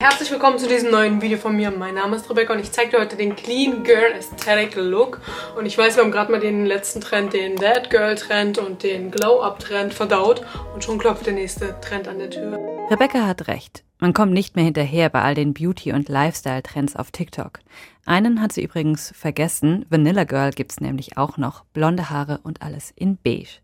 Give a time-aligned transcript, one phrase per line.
[0.00, 1.72] Herzlich willkommen zu diesem neuen Video von mir.
[1.72, 5.20] Mein Name ist Rebecca und ich zeige dir heute den Clean Girl Aesthetic Look.
[5.56, 8.84] Und ich weiß, wir haben gerade mal den letzten Trend, den Dead Girl Trend und
[8.84, 10.46] den Glow Up Trend verdaut.
[10.72, 12.60] Und schon klopft der nächste Trend an der Tür.
[12.88, 13.82] Rebecca hat recht.
[13.98, 17.58] Man kommt nicht mehr hinterher bei all den Beauty- und Lifestyle-Trends auf TikTok.
[18.06, 19.84] Einen hat sie übrigens vergessen.
[19.90, 21.64] Vanilla Girl gibt's nämlich auch noch.
[21.72, 23.58] Blonde Haare und alles in beige.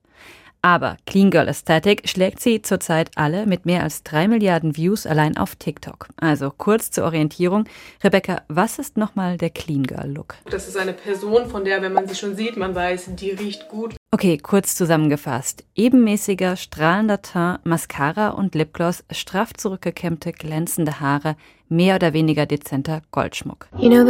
[0.64, 5.36] Aber Clean Girl Aesthetic schlägt sie zurzeit alle mit mehr als drei Milliarden Views allein
[5.36, 6.08] auf TikTok.
[6.16, 7.66] Also kurz zur Orientierung.
[8.02, 10.36] Rebecca, was ist nochmal der Clean Girl Look?
[10.50, 13.68] Das ist eine Person, von der, wenn man sie schon sieht, man weiß, die riecht
[13.68, 13.94] gut.
[14.14, 15.64] Okay, kurz zusammengefasst.
[15.74, 21.34] Ebenmäßiger, strahlender Teint, Mascara und Lipgloss, straff zurückgekämmte, glänzende Haare,
[21.68, 23.66] mehr oder weniger dezenter Goldschmuck.
[23.76, 24.04] You know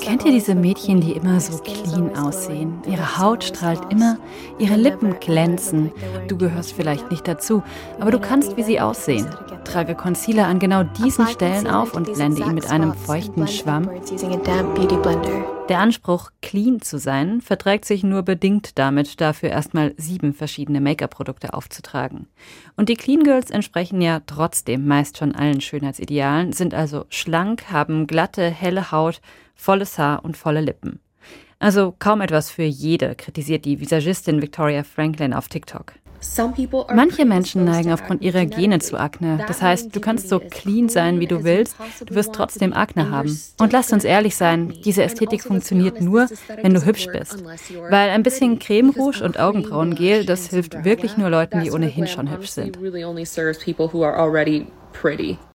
[0.00, 2.80] Kennt ihr diese Mädchen, die immer so clean aussehen?
[2.86, 4.16] Ihre Haut strahlt immer,
[4.58, 5.92] ihre Lippen glänzen.
[6.28, 7.62] Du gehörst vielleicht nicht dazu,
[8.00, 9.26] aber du kannst wie sie aussehen.
[9.64, 13.90] Trage Concealer an genau diesen Stellen auf und blende ihn mit einem feuchten Schwamm.
[15.68, 21.54] Der Anspruch, clean zu sein, verträgt sich nur bedingt damit, dafür erstmal sieben verschiedene Make-up-Produkte
[21.54, 22.26] aufzutragen.
[22.76, 28.08] Und die Clean Girls entsprechen ja trotzdem meist schon allen Schönheitsidealen, sind also schlank, haben
[28.08, 29.20] glatte, helle Haut,
[29.54, 31.00] volles Haar und volle Lippen.
[31.60, 35.94] Also kaum etwas für jede, kritisiert die Visagistin Victoria Franklin auf TikTok.
[36.94, 39.44] Manche Menschen neigen aufgrund ihrer Gene zu Akne.
[39.46, 43.38] Das heißt, du kannst so clean sein, wie du willst, du wirst trotzdem Akne haben.
[43.58, 46.28] Und lasst uns ehrlich sein, diese Ästhetik funktioniert nur,
[46.62, 47.44] wenn du hübsch bist.
[47.90, 52.30] Weil ein bisschen Creme Rouge und Augenbrauengel, das hilft wirklich nur Leuten, die ohnehin schon
[52.30, 52.78] hübsch sind.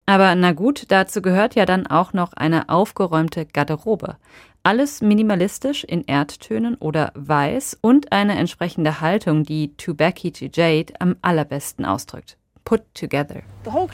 [0.05, 4.17] Aber na gut, dazu gehört ja dann auch noch eine aufgeräumte Garderobe.
[4.65, 10.93] Alles minimalistisch in Erdtönen oder weiß und eine entsprechende Haltung, die To Becky to Jade
[10.99, 12.37] am allerbesten ausdrückt.
[12.65, 13.41] Put together.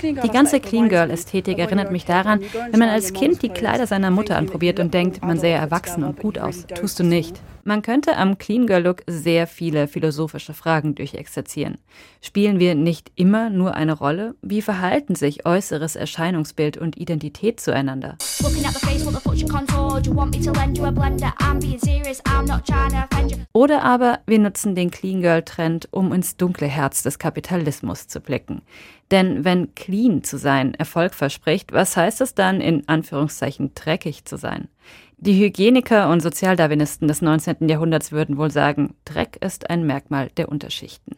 [0.01, 4.11] Die ganze Clean Girl Ästhetik erinnert mich daran, wenn man als Kind die Kleider seiner
[4.11, 6.65] Mutter anprobiert und denkt, man sähe erwachsen und gut aus.
[6.67, 7.41] Tust du nicht.
[7.63, 11.77] Man könnte am Clean Girl Look sehr viele philosophische Fragen durchexerzieren.
[12.21, 14.33] Spielen wir nicht immer nur eine Rolle?
[14.41, 18.17] Wie verhalten sich äußeres Erscheinungsbild und Identität zueinander?
[23.59, 28.21] Oder aber wir nutzen den Clean Girl Trend, um ins dunkle Herz des Kapitalismus zu
[28.21, 28.61] blicken.
[29.11, 34.37] Denn wenn clean zu sein Erfolg verspricht, was heißt es dann in Anführungszeichen dreckig zu
[34.37, 34.69] sein?
[35.17, 37.67] Die Hygieniker und Sozialdarwinisten des 19.
[37.67, 41.17] Jahrhunderts würden wohl sagen, Dreck ist ein Merkmal der Unterschichten.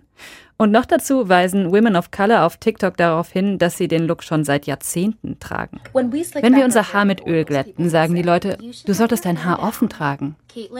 [0.58, 4.22] Und noch dazu weisen Women of Color auf TikTok darauf hin, dass sie den Look
[4.22, 5.80] schon seit Jahrzehnten tragen.
[5.94, 6.12] Wenn
[6.56, 10.36] wir unser Haar mit Öl glätten, sagen die Leute, du solltest dein Haar offen tragen.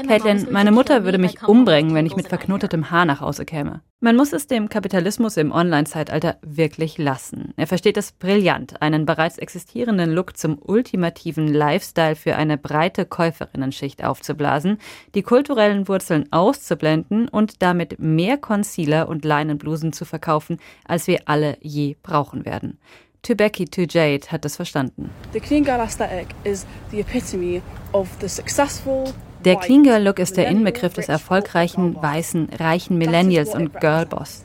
[0.08, 3.82] Caitlin, meine Mutter würde mich umbringen, wenn ich mit verknotetem Haar nach Hause käme.
[4.04, 7.54] Man muss es dem Kapitalismus im Online-Zeitalter wirklich lassen.
[7.56, 14.04] Er versteht es brillant, einen bereits existierenden Look zum ultimativen Lifestyle für eine breite Käuferinnenschicht
[14.04, 14.80] aufzublasen,
[15.14, 21.58] die kulturellen Wurzeln auszublenden und damit mehr Concealer und Leinenblusen zu verkaufen, als wir alle
[21.62, 22.80] je brauchen werden.
[23.24, 25.10] To Becky to Jade hat es verstanden.
[25.32, 27.62] The clean girl aesthetic is the epitome
[27.94, 29.14] of the successful
[29.46, 34.44] der Clean Girl Look ist der Inbegriff des erfolgreichen, weißen, reichen Millennials und Girlboss.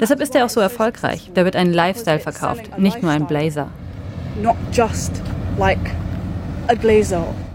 [0.00, 1.30] Deshalb ist er auch so erfolgreich.
[1.34, 3.70] Da wird ein Lifestyle verkauft, nicht nur ein blazer